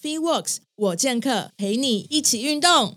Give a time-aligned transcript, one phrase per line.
[0.00, 2.96] Free Works 我健客陪你一起运动。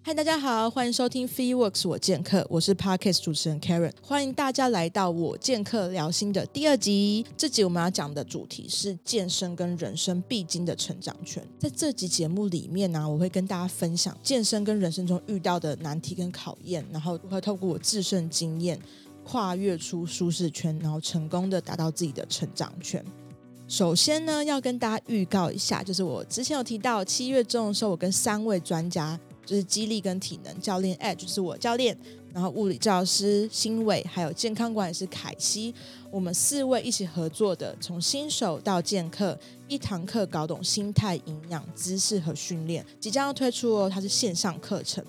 [0.00, 7.26] 嗨，大家好，欢迎收听 Free Works 我健客，我是 Podcast 主持人 Karen，欢迎大家来到我健客聊心的第二集。
[7.36, 11.46] 这集我们要讲的主题是健身跟人生必经的成长圈。
[11.58, 18.80] 在这集节目里面呢，我会跟大家分享健身跟人生中遇到的难题跟考验，然后如何透过我自身经验
[19.22, 23.04] 跨越出舒适圈，然后成功的达到自己的成长圈。
[23.68, 31.94] 首先呢，要跟大家预告一下，就是我之前有提到七月中的时候，我跟三位专家，就是肌力跟体能教练 Edge，就是我教练，
[32.32, 35.74] 然后物理教师新伟，还有健康管理师凯西，
[36.10, 45.04] 我们四位一起合作的，从新手到健客，一堂课搞懂心态、营养、姿势和训练，即将要推出哦，它是线上课程。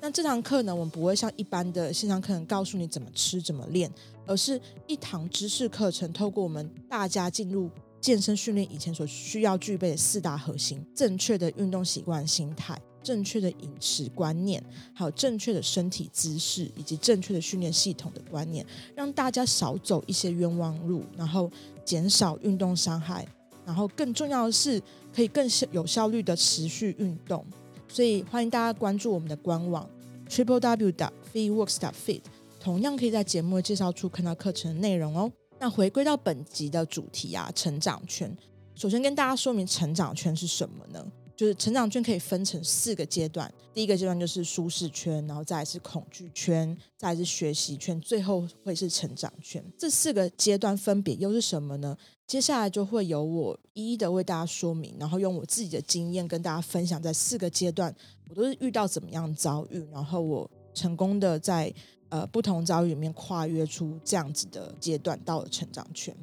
[0.00, 3.90] 那这堂课呢，我们不会像一般的线上课程告诉你怎么吃、怎么练，
[4.24, 7.68] 而是一堂知识课程，透过我们大家进入。
[8.04, 18.62] 健身训练以前所需要具备的四大核心：正确的运动习惯、心态、正确的饮食观念，还有正确的身体姿势，以及正确的训练系统的观念，
[18.94, 21.50] 让大家少走一些冤枉路，然后
[21.82, 23.26] 减少运动伤害，
[23.64, 24.78] 然后更重要的是
[25.10, 27.42] 可以更有效率的持续运动。
[27.88, 29.88] 所以欢迎大家关注我们的官网
[30.28, 32.20] triple w dot feeworks dot fit，
[32.60, 35.32] 同样可以在节目的介绍处看到课程内容哦。
[35.64, 38.30] 那回归到本集的主题啊，成长圈。
[38.74, 41.02] 首先跟大家说明成长圈是什么呢？
[41.34, 49.64] 就是成长圈可以分成四个阶段，第一个阶段就是舒适圈，然后再是恐惧圈，再是学习圈，最后会是成长圈。
[49.78, 51.96] 这四个阶段分别又是什么呢？
[52.26, 57.94] 接下来就会由我一一的为大家说明，然后用我自己的经验跟大家分享，在四个阶段
[58.28, 61.72] 我都是遇到怎么样遭遇，然后我成功的在。
[62.14, 66.14] 呃，不同遭遇里面跨越出这样子的阶段，到了成长圈。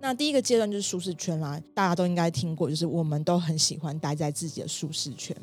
[0.00, 5.36] 那第一个阶段就是舒适圈啦，大家都应该听过，就是我们都很喜欢待在自己的舒适圈，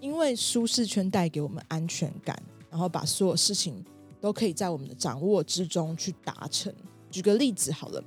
[0.00, 2.38] 因为舒适圈带给我们安全感，
[2.68, 3.82] 然后把所有事情
[4.20, 6.70] 都可以在我们的掌握之中去达成。
[7.10, 8.04] 举个例子好了，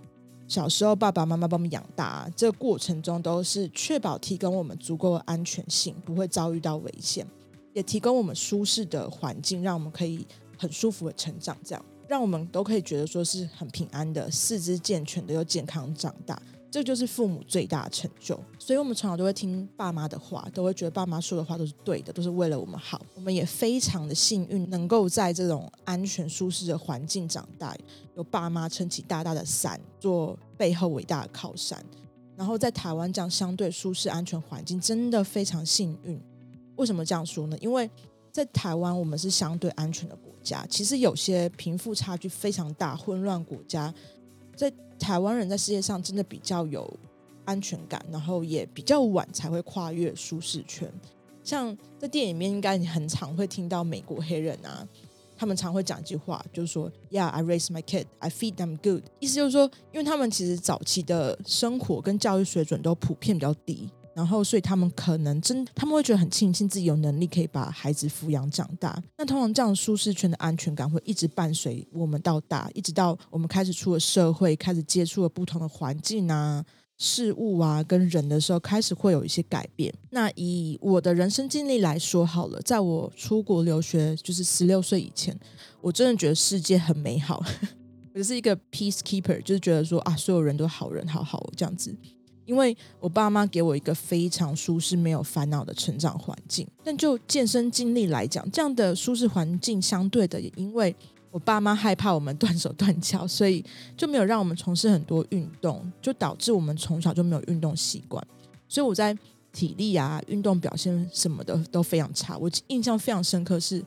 [0.47, 7.25] 小时候爸爸妈妈帮我们养大，这个过程中都是确保提供我们足够的安全性，不会遭遇到危险，
[7.73, 10.27] 也提供我们舒适的环境，让我们可以。
[10.61, 16.39] 很舒服的成长，这样让我们都可以觉得说是很平安的，四肢健全的又健康长大，
[16.69, 18.39] 这就是父母最大的成就。
[18.59, 23.01] 所以，我们从小都会听爸妈的话，都会觉得爸妈说的话都是对的，都是为了我们好。
[23.15, 27.75] 我们也非常的幸运，能够在这种安全舒适的环境长大，
[28.15, 31.83] 有爸妈撑起大大的伞，做背后伟大的靠山。
[32.35, 36.21] 然后，在台湾这样相对舒适安全环境，真的非常幸运。
[36.75, 37.57] 为什么这样说呢？
[37.59, 37.89] 因为
[38.31, 40.65] 在台湾，我们是相对安全的国家。
[40.69, 43.93] 其实有些贫富差距非常大、混乱国家，
[44.55, 46.91] 在台湾人在世界上真的比较有
[47.45, 50.91] 安全感，然后也比较晚才会跨越舒适圈。
[51.43, 54.87] 像在电影里面，应该你很常会听到美国黑人啊，
[55.35, 63.89] 他们常会讲一句话，就是说：“Yeah, I raise my kid, I feed them good。”意思就是说，因为他们其实早期的生活跟教育水准都普遍比较低。
[64.13, 69.01] 然后，所以他们可能真，他们会觉得很庆幸自己有能力可以把孩子抚养长大。
[69.17, 76.63] 那通常这样舒适圈的安全感会一直伴随我们到大，一直到我们开始出了社会，开始接触了不同的环境啊、
[76.97, 79.93] 事物啊、跟人的时候，开始会有一些改变。
[80.09, 85.39] 那以我的人生经历来说好了，在我出国留学，就是十六岁以前，
[85.79, 87.41] 我真的觉得世界很美好，
[88.13, 91.95] 我是一个 peacekeeper，就是觉得说啊，所有人都好人，好好这样子。
[92.51, 100.93] 因为我爸妈给我一个非常舒适、没有烦恼的成长环境，但就健身经历来讲，这样的舒适环境相对的，也因为
[101.31, 103.63] 我爸妈害怕我们断手断脚，所以
[103.95, 108.21] 就没有让我们从事很多运动，就导致我们从小就没有运动习惯。
[108.67, 109.17] 所以我在
[109.53, 112.37] 体力啊、运动表现什么的都非常差。
[112.37, 113.81] 我印象非常深刻，是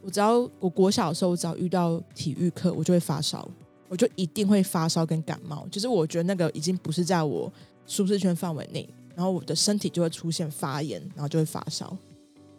[0.00, 3.46] 我只要我国小的时候，我只要遇到体育课，我就会发烧，
[3.86, 5.68] 我就一定会发烧跟感冒。
[5.70, 7.52] 就是我觉得那个已经不是在我。
[7.88, 11.96] 舒适圈范围内，然后我的身体就会出现发炎，然后就会发烧。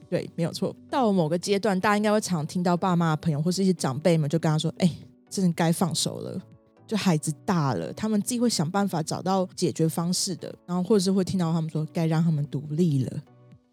[0.10, 0.76] 对，没有错。
[0.90, 4.92] 到了某个阶段，大家应该会常听到爸妈、朋友或是一些长辈们就跟他说：“哎，
[5.30, 6.42] 真的该放手了。”
[6.88, 10.52] 就孩子大了，他们自己会想办法找到解决方式的。
[10.66, 13.24] 然后或者是会听到他们说：“该让他们独立了。”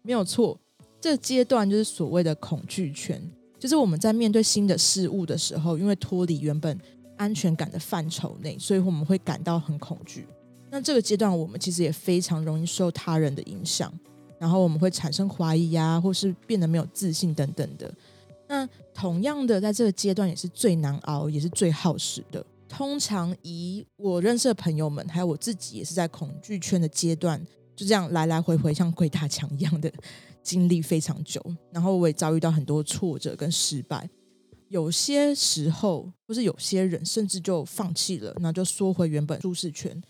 [0.03, 0.55] 没有错，
[1.01, 3.19] 这阶段就是所谓的恐惧圈，
[3.57, 6.79] 就是我们在面对新的事物的时候，因为脱离原本
[7.17, 10.27] 安全感的范畴内，所以我们会感到很恐惧。
[10.69, 13.91] 那这个阶段，我们其实也非常容易受他人的影响，
[14.37, 17.91] 然后我们会产生怀疑呀，或是变得没有自信等等的。
[18.47, 22.45] 那同样的，在这个阶段也是最难熬，也是最耗时的。
[22.69, 27.41] 通常以我认识的朋友们，还有我自己，也是在恐惧圈的阶段
[27.75, 29.91] 就这样来来回回像鬼打墙一样的
[30.43, 31.41] 经历非常久，
[31.71, 34.09] 然后我也遭遇到很多挫折跟失败。
[34.67, 40.01] 有些时候，或是有些人甚至就放弃了，然后就缩回原本舒适圈。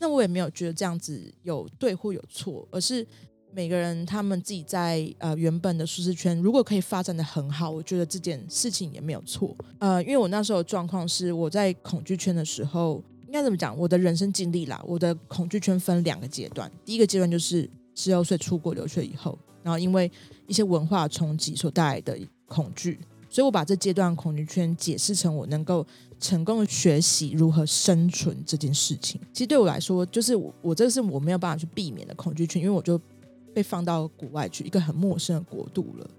[0.00, 3.06] 那我也没有觉得这样子有对或有错，而是
[3.52, 9.54] 每个人他们自己在呃原本的舒适圈，如果可以发展的很好，我觉得这件事情也没有错。
[9.78, 13.76] 呃，因为我那时候的状况是我在恐惧圈的时候，应该怎么讲？
[13.76, 16.70] 我的人生经历啦，我的恐惧圈分两个阶段。
[16.84, 20.10] 第一个阶段就是十六岁出国留学以后，然后因为
[20.46, 22.98] 一些文化冲击所带来的恐惧。
[23.30, 25.86] 所以，我把这阶段恐惧圈解释成我能够
[26.18, 29.20] 成功的学习如何生存这件事情。
[29.32, 33.00] 其实对我来说，就是我我这是我没有办法去避免的恐惧圈，因为我就
[33.54, 36.10] 被放到国外去一个很陌生的国度了。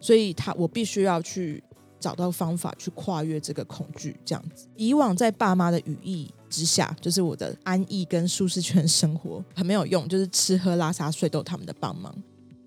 [0.00, 1.62] 所以，他我必须要去
[2.00, 4.16] 找到方法去跨越这个恐惧。
[4.24, 12.12] 这样子，以往在爸妈的羽翼之下，就是我的安逸跟舒适圈生活很没有用，就是吃喝拉撒睡都有他们的帮忙。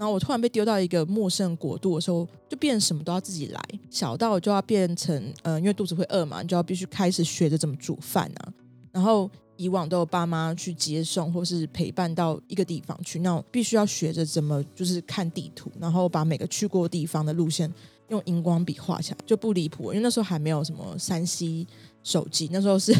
[0.02, 3.62] 然后我突然被丢到一个陌生国度的时候，就变什么都要自己来，
[3.92, 8.52] 小到就要变成，呃，因为肚子会饿嘛，你就要必须开始学着怎么煮饭啊。
[8.92, 17.72] 然后以往都有爸妈去接送或是陪伴到一个地方去，那我必须要学着怎么就是看地图，然后把每个去过地方的路线
[18.08, 19.94] 用荧光笔画下来，就不离谱。
[19.94, 21.68] 因为那时候还没有什么三 C
[22.02, 22.92] 手机，那时候是，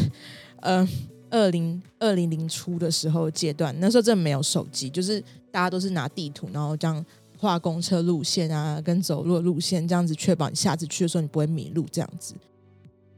[0.60, 0.88] 嗯。
[1.32, 5.18] 二零二零零初的时候阶段，那时候真的没有手机，就是
[5.50, 7.02] 大家都是拿地图，然后这样
[7.38, 11.86] 画公车路线啊，跟走路的路线，这样子确保你下次去的时候你不会迷路。
[11.90, 12.34] 这样子，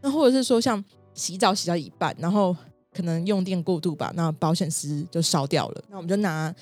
[0.00, 0.82] 那或者是说像
[1.12, 2.56] 洗澡洗到一半，然后
[2.92, 6.54] 可能用电过度吧，那保险丝就烧掉了，那我们就拿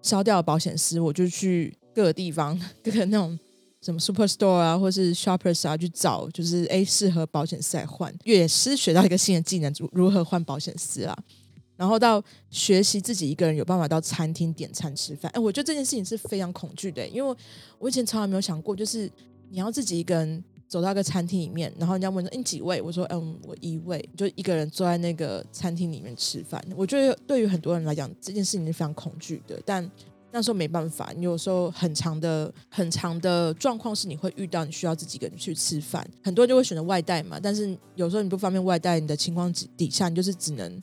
[0.00, 3.38] 烧掉的保险丝，我就去各个地方， 各个那种。
[3.84, 11.14] 什么 Superstore 啊，或是 Shoppers 啊，去找就是哎适合保险丝来换，也是学到一个新的技能，如如何换保险丝啊。
[11.76, 15.30] 然后到学习自己一个人有办法到餐厅点餐吃饭。
[15.34, 17.36] 哎，我觉得这件事情是非常恐惧的，因为
[17.78, 19.10] 我以前从来没有想过，就是
[19.50, 26.64] 你要自己一个人走到一个餐厅里面，然后人家问说你几位，我说嗯我一位，就一个人坐在那个餐厅里面吃饭。
[26.74, 29.90] 我觉得对于很多人来讲，这件事情是非常恐惧的，但。
[30.36, 36.04] 那时候没办法，你有时候很长的、很长的状况是你会遇到，你需要自己一个人去吃饭。
[36.24, 40.82] 很多人就会选择外带嘛，但是有时候你不方便外带，你的情况底下，你就是只能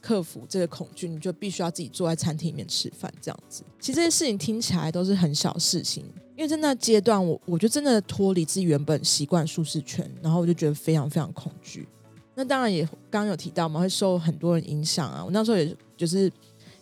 [0.00, 3.64] 克服这个恐惧，你就必须要自己坐在餐厅里面吃饭这样子。
[3.80, 6.04] 其实这些事情听起来都是很小事情，
[6.36, 11.88] 因为在那阶段，我我就真的脱离自己原本习惯舒适圈，然后我就觉得非常非常恐惧。
[12.36, 15.24] 那当然也刚刚有提到嘛，会受很多人影响啊。
[15.24, 16.30] 我那时候也就是。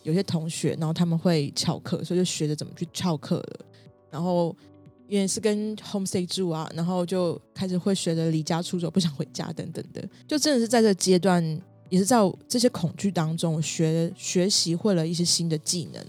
[0.03, 3.65] 有些同学，然后他们会翘课，所以就学着怎么去翘课了。
[4.11, 4.55] 然后
[5.07, 10.07] 也是跟 homestay 住啊，然后就开始会学着离家出走，不想回家等等的。
[10.27, 11.43] 就真的是在这阶段，
[11.89, 12.17] 也是在
[12.47, 16.05] 这些恐惧当中，学学习会了一些新的技能。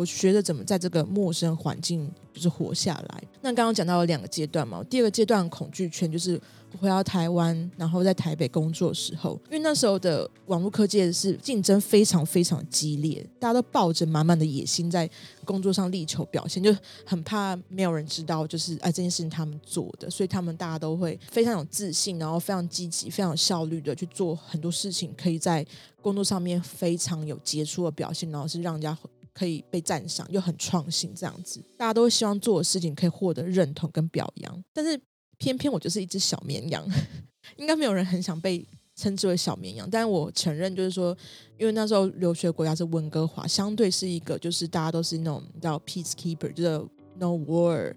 [0.00, 3.22] 我学着怎么在这个陌生环境就是活下来。
[3.42, 6.40] 那刚刚讲到了两个阶段嘛，第二个阶段恐惧圈就是
[6.80, 15.06] 回到台湾，然后在台北工作的时候，因为那时候的网络科技是竞争非常非常激烈，大家都抱着满满的野心在
[15.44, 16.74] 工作上力求表现，就
[17.04, 25.66] 很怕没有人知道，就是哎这件事情他们做的，所以他们大家都会非常有自信，然后非常积极、非常有效率的去做很多事情，可以在
[26.00, 28.96] 工作上面非常有杰出的表现，然后是让人家。
[29.32, 34.64] 可以被赞赏又很创新，这样子，大家都希望做的事情可以获得认同跟表扬。
[34.72, 35.00] 但是
[35.38, 36.86] 偏偏我就是一只小绵羊，
[37.56, 39.88] 应该没有人很想被称之为小绵羊。
[39.90, 41.16] 但是我承认，就是说，
[41.58, 46.86] 因为那时候留学国家是温哥华，相对是一个就是大家都是那种叫 peacekeeper，就是
[47.18, 47.94] no war，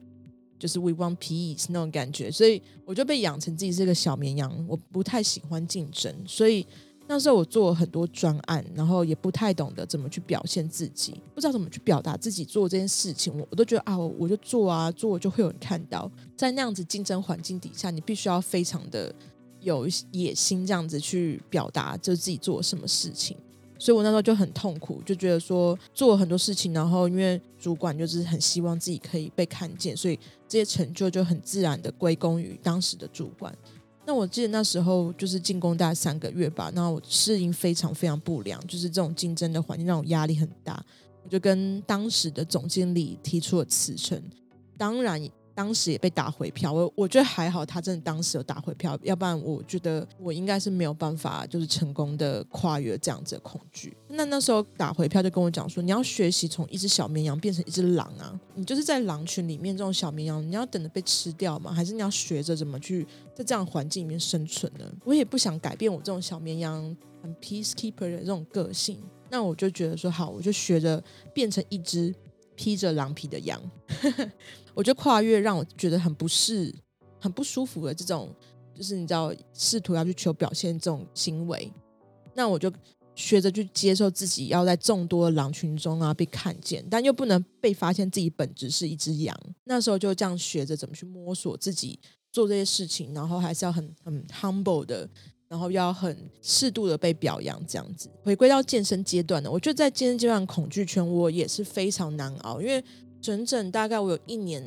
[0.57, 6.65] 就是 we want peace 那种感觉，所以我就被养成自己是个小绵羊，我不太喜欢竞争，所以。
[7.05, 16.09] 那时候我做了很多专案，然后也不太懂得怎么去表现自己，不知道怎么去表达自己做这件事情，我我都觉得啊，我就做啊，做就会有人看到。
[16.35, 19.13] 在那样子竞争环境底下，你必须要非常的
[19.59, 23.37] 有野心，这样子去表达就自己做什么事情。
[23.77, 30.17] 所以我那时候就很痛苦，就觉得说做了很多事情，然后因为主管就是很希望自己可以被看见，所以
[30.47, 33.53] 这些成就就很自然的归功于当时的主管。
[34.05, 40.83] 那我记得那时候就是进工大三个月吧，那我适应非常非常不良，就是这种竞争的环境让我压力很大，
[41.23, 44.21] 我就跟当时的总经理提出了辞呈，
[44.77, 45.21] 当然。
[45.55, 53.95] 当时也被打回票，我我觉得还好，他真的当时有打回票，要不然我觉得我应该是没有办法，就是成功的跨越这样子的恐惧。
[54.09, 61.71] 那那时候打回票就跟我讲说，你要学习从一只小绵羊变成一只狼啊，你就是在狼群里面这种小绵羊，你要等着被吃掉吗？
[61.71, 63.05] 还是你要学着怎么去
[63.35, 64.85] 在这样环境里面生存呢？
[65.05, 68.97] 我也不想改变我这种小绵羊很 peacekeeper 的这种个性。
[69.29, 72.13] 那我就觉得说好，我就学着变成一只
[72.55, 73.61] 披着狼皮的羊，
[74.73, 76.73] 我就跨越让我觉得很不适、
[77.19, 78.33] 很不舒服的这种，
[78.73, 81.71] 就是你知道试图要去求表现这种行为，
[82.33, 82.71] 那我就
[83.15, 89.37] 学着去接受自己要在众多的狼群中啊被看见，但又不能被发现自己本质是一只羊。
[89.65, 91.99] 那时候就这样学着怎么去摸索自己
[92.31, 95.07] 做这些事情，然后还是要很很 humble 的。
[95.53, 98.09] 然后要很适度的被表扬，这样子。
[98.23, 102.83] 回归到健身阶段呢，我觉得在健身阶段恐惧圈，我也是非常难熬，因为
[103.21, 104.65] 整整大概我有一年，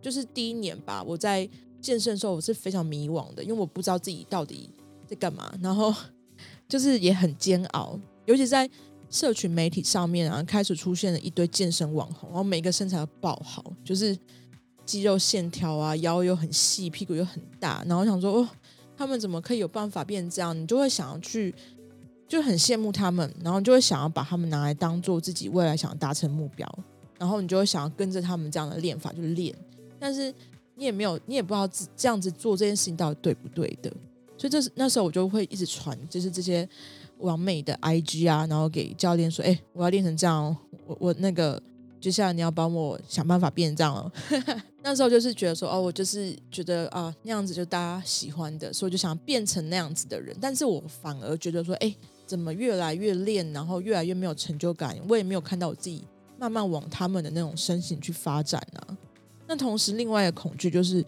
[0.00, 4.70] 就是第一年吧，我在健身的时候我是非常迷惘的，因为我不知道自己到底
[5.04, 5.92] 在干嘛，然后
[6.68, 8.70] 就是也很煎熬，尤其在
[9.10, 14.16] 社群媒体上面啊，开始出现了一堆健身网红，然后每个身材都爆好，就是
[14.86, 18.48] 肌肉线条啊，腰又很细，屁股又很大，然后想说哦。
[19.00, 20.54] 他们怎么可以有办法变这样？
[20.54, 21.54] 你就会想要去，
[22.28, 26.70] 就很羡慕他们，然后就会想要把他们拿来当做自己未来想要达成目标，
[27.18, 29.56] 然后你就会想要跟着他们这样的练法去练，
[29.98, 30.30] 但是
[30.74, 33.90] 你也没有，你也不知道这这样子做这件事情到底对不对的，
[34.36, 36.68] 所以这是那时候我就会一直传，就是这些
[37.20, 40.54] 完美的 IG 啊，然后给教练说：“哎，我要练成这样，
[40.86, 41.58] 我我那个。”
[42.00, 44.10] 接下来你要帮我想办法变这样了。
[44.82, 50.34] 那时候就是觉得说，哦，我就是觉得啊，那样子就大家喜欢的，所以就想变成那样子的人。
[50.40, 51.94] 但是我反而觉得说，哎，
[52.26, 54.96] 怎么越来越练，然后越来越没有成就感？
[55.08, 56.02] 我也没有看到我自己
[56.38, 58.96] 慢慢往他们的那种身形去发展啊。
[59.46, 61.04] 那同时，另外一个恐惧就是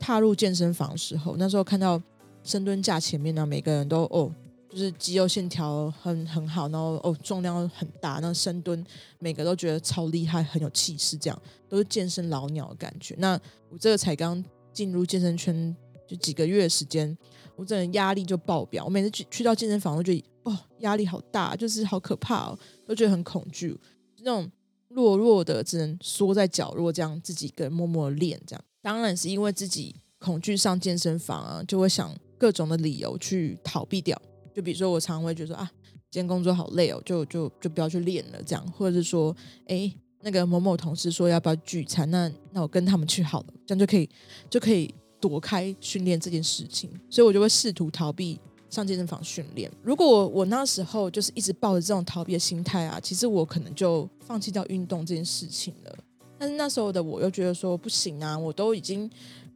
[0.00, 2.02] 踏入健身房的时候，那时候看到
[2.42, 4.32] 深蹲架前面呢，每个人都哦。
[4.72, 8.82] 就是肌肉线条很很好，然后哦重量很大，那深蹲
[9.18, 13.14] 每个都觉得超厉害，很有气势，这样都是健身老鸟的感觉。
[13.18, 13.38] 那
[13.68, 15.76] 我这个才刚进入健身圈
[16.08, 17.14] 就几个月时间，
[17.54, 18.86] 我真的压力就爆表。
[18.86, 23.78] 我每次去去到健身房，都觉得哦压力好大，就是好可怕哦，都觉得很恐惧，
[24.20, 24.50] 那种
[24.88, 28.40] 弱弱的只能缩在角落，这样自己一个人默默练。
[28.46, 34.18] 这样当然是因为自己恐惧上健身房啊，就会想各种的理由去逃避掉。
[34.54, 35.70] 就比如说，我常会觉得说啊，
[36.10, 39.34] 今天工作好累哦，就就就不要去练了，这样，或者是说，
[39.66, 44.08] 哎，那个某某同事说要不要聚餐，那那我跟他们去好了，这样就可以
[44.50, 49.70] 就可以躲开训练这件事情，所以我就会试图逃避上健身房训练。
[49.82, 55.96] 如果我那时候就是一直抱着这种逃避的心态啊，其实我可能就放弃掉运动这件事情了。
[56.38, 59.10] 但是那时候的我又觉得说不行啊，我都已经。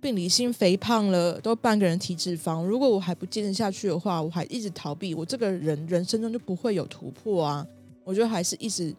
[0.07, 2.63] 病理性肥胖了，都半个人体脂肪。
[2.63, 7.67] 如果我还不坚持下去的话，我还一直逃避，我这个人人生中就不会有突破啊！
[8.05, 8.95] 我觉得还是一直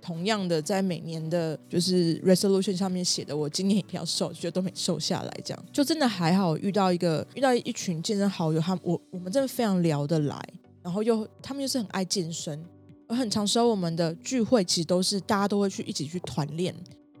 [0.00, 6.56] 同样的，在每年的就是 resolution 上面写的，我今年要瘦，觉得都没瘦下来，这样就真的还好。
[6.56, 10.42] 遇到一个遇到一群健身好友，他我我们真的非常聊得来，
[10.82, 12.64] 然后又他们又是很爱健身，
[13.08, 16.74] 而很长时候我们的聚会其实都是大家都会去一起去团练。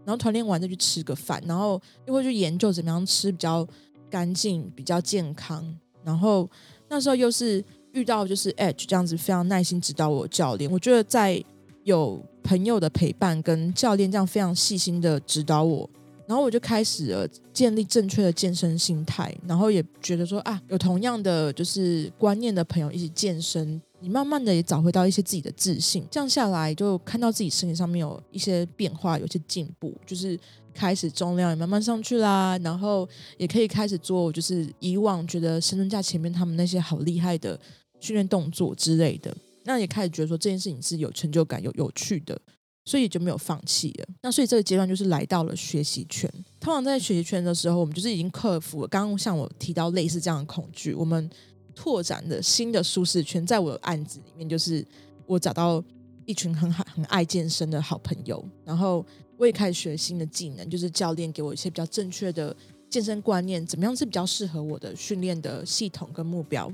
[0.06, 3.66] 然后团练完再去吃个饭，然后又会去研究怎么样吃比较
[4.08, 5.62] 干净、比较健康。
[6.04, 6.48] 然后
[6.88, 11.44] 那时候又是遇到就是 Edge 这样子非常耐心指导我教练，我觉得在
[11.82, 15.90] 有朋友的陪伴跟教练这样非常细心的指导我，
[16.28, 23.82] 然后我就开始了建立正确的健身心态，然后也觉得说啊，有同样的就是观念的朋友一起健身。
[24.00, 30.38] 你慢慢的也找回到一些自己的自信，这样下来就看到自己身体上面有一些变化，有些进步，就是
[30.74, 37.58] 开始重量也慢慢上去啦，然后也可以开始做，就是以往觉得深蹲架前面他们那些好厉害的
[37.98, 39.34] 训练动作之类的，
[39.64, 42.38] 那也开始觉得说这件事情是有成就感、有有趣的，
[42.84, 44.06] 所以就没有放弃了。
[44.22, 46.30] 那所以这个阶段就是来到了学习圈。
[46.60, 51.30] 通常在学习圈的时候，我们就是已经克服了刚刚像我提到类似这样的恐惧，我们。
[51.76, 54.84] 拓展的新的舒适圈，在我的案子里面，就是
[55.26, 55.84] 我找到
[56.24, 59.04] 一群很好、很爱健身的好朋友，然后
[59.36, 62.56] 我也开始学新的技能，就是教练给我一些比较正确的
[62.88, 66.72] 健身观念，怎么样是比较适合我的训练的系统跟目标，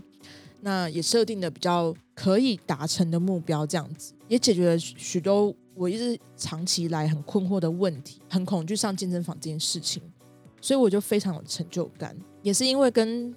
[0.61, 10.01] 那也设定的比较可以达成的目标，这样子也解决了许多我一直长期来很困惑的问题，很恐惧上健身房这件事情，
[10.61, 13.35] 所以我就非常有成就感，也是因为跟。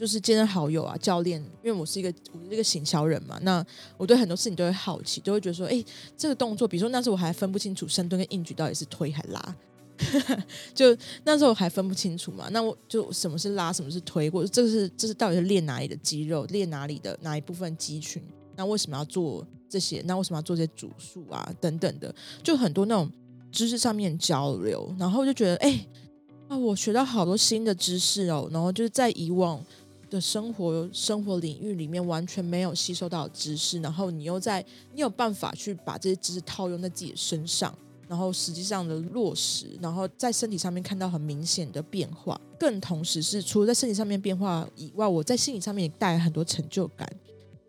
[0.00, 3.62] 就是健身好友啊，教练，因为我是一个我是一个行销人嘛，那
[3.98, 5.84] 我对很多事情都会好奇，都会觉得说，哎，
[6.16, 9.56] 这个动作，比如说那时候我还分不清楚深蹲跟硬举到底是推还拉，
[10.74, 18.22] 就那时候我还分不清楚嘛，那我就什么是拉，什么是推，或者这是这是到底是练哪里的肌肉，练哪里的哪一部分肌群，
[18.56, 20.02] 那为什么要做这些？
[20.06, 21.52] 那为什么要做这些组数啊？
[21.60, 23.12] 等等的，就很多那种
[23.52, 25.86] 知识上面交流，然后就觉得，哎，
[26.48, 29.62] 啊，我学到好多新的知识哦，然后就是在以往。
[30.10, 37.72] 的生活生活领域里面完全没有吸收到知识，然后你又在你有办法去把这些知识套用在自己的身上，
[38.08, 47.08] 然后实际上的落实，然后在身体上面看到很明显的变化，更同时是除了在身体上面变化以外，我在心理上面也带来很多成就感，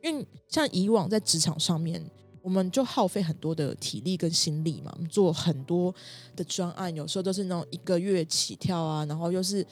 [0.04, 2.04] 因为像以往在职场上面。
[2.44, 5.94] 我们就耗费很多的体力跟心力嘛，做很多
[6.36, 9.64] 的专案，有时候都是那种一个月起跳啊，然后又是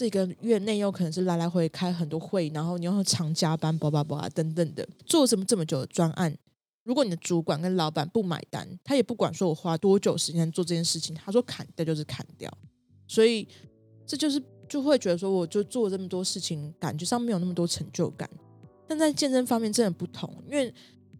[0.00, 6.34] 这个月内又可能是来来回开很多会，然后你又常加班，叭叭叭等等的，做什么这么久的专案？
[6.84, 12.50] 如果你的主管跟老板不买单，他也不管说我花多久时间做这件事情，他说砍掉就是砍掉，
[13.06, 13.46] 所以
[14.06, 18.26] 这就是就会觉得说，我就做这么多事情，感觉上没有那么多成就感。
[18.88, 20.72] 但在健身方面真的不同，因为。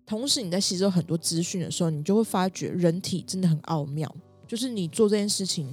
[0.07, 4.13] 同时，你在吸收很多资讯的时候，你就会发觉人体真的很奥妙。
[4.49, 5.73] 就是你做这件事情，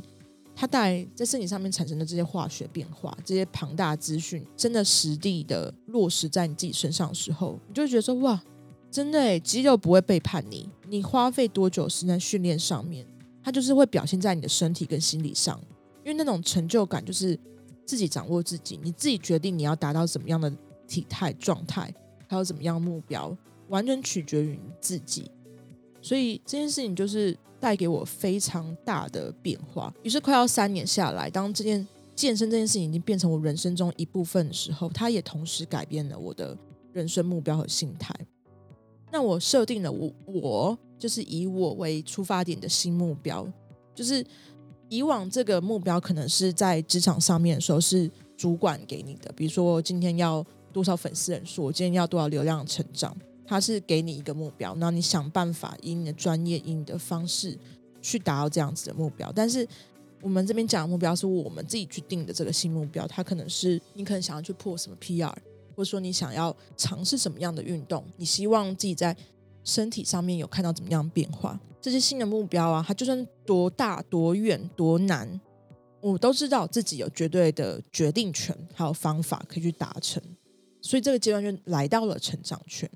[0.60, 8.42] 它带在身体上面产生的这些化学变化，这些庞大资讯，真的实地的落实在你自己身上的时候，你就会觉得说：哇，
[8.90, 10.68] 真的，肌肉不会背叛你。
[10.90, 13.06] 你花费多久时间训练上面，
[13.44, 15.62] 它就是会表现在你的身体跟心理上。
[16.04, 17.40] 因为那种成就感，就是
[17.86, 20.52] 自己掌握自己，你自己决定你要达到怎么样的
[20.88, 21.94] 体态状态，
[22.28, 23.38] 还有怎么样目标。
[23.68, 25.30] 完全取决于你自己，
[26.08, 29.94] 所以这件事情就是带给我非常大的变化。
[30.04, 31.86] 于是快要三年下来，当这件
[32.16, 36.58] 健身这件事情已经变成我人生中一部分的时候，它也同时改变了我的
[36.94, 38.16] 人生目标和心态。
[39.12, 43.46] 那我设定了我我就是以我为出发点的新目标，
[43.94, 44.26] 就是
[44.88, 53.16] 以往这个目标可能是在职场上面的时候是主管给你的，比如说今天要多少粉丝人数，我今天要多少流量成长。
[53.48, 57.58] 他是给你一个目标，然后你想办法以你的专业、以你的方式
[58.02, 59.32] 去达到这样子的目标。
[59.34, 59.66] 但是
[60.22, 65.34] 我们这边讲的目标是我们自己去定的这个新目标，它可能是你可能想要去破什么 PR，
[65.76, 69.16] 或者说你想要尝试什么样的运动，你希望自己在
[69.64, 71.60] 身体上面有看到怎么样变化。
[71.80, 75.40] 这些新的目标啊，它就算多大、多远、多难，
[76.02, 80.22] 我都知道自己有绝对的决定权，还有方法可以去达成。
[80.82, 82.90] 所以这个阶段就来到了成长圈。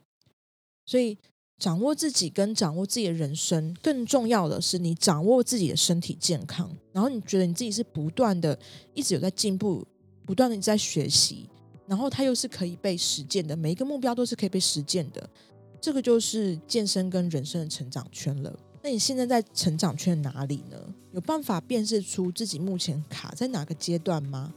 [0.91, 1.17] 所以，
[1.57, 6.69] 掌握自己跟掌握自己的人生，更重要的是你掌握自己的身体健康。
[6.91, 8.59] 然后你觉得你自己是不断的，
[8.93, 9.87] 一直有在进步，
[10.25, 11.49] 不断的在学习。
[11.87, 15.29] 然后它又是可以被实践的，每一个目标都是可以被实践的。
[15.79, 18.53] 这个就是健身跟人生的成长圈了。
[18.83, 20.77] 那你现在在成长圈哪里呢？
[21.13, 24.53] 有办法辨识出自己目前卡在哪个阶段吗？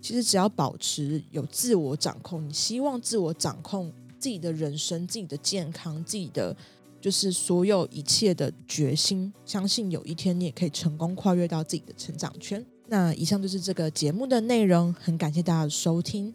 [0.00, 3.92] 其实只要保持有自我掌控，你希望自我掌控。
[4.18, 6.56] 自己的人生、自己的健康、自己的
[7.00, 12.64] 就是所有一切的决心，相信有一天你也可以成功跨越到自己的成长圈。
[12.88, 16.32] 那以上就是这个节目的内容，很感谢大家的收听。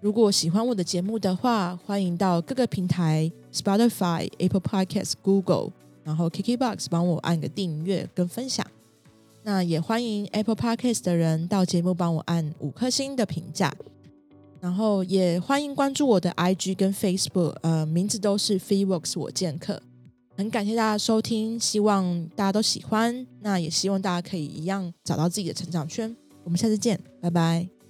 [0.00, 5.70] 如果喜欢我的节目的话，欢迎到各个平台，Spotify、Apple Podcasts、Google，
[6.02, 8.66] 然后 KKBox 帮我按个订阅跟分享。
[9.44, 13.72] 那也欢迎 Apple Podcasts 的人到节目帮我按五颗星的评价。
[14.62, 19.82] 然后也欢迎关注我的 IG 跟 Facebook，呃，名字都是 FreeWorks 我剑客。
[20.36, 23.26] 很感谢大家收听，希望大家都喜欢。
[23.40, 26.16] 那也希望大家可以一样找到自己的成长圈。
[26.44, 27.81] 我们下次见，拜拜。